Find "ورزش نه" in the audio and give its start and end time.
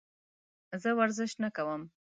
0.99-1.49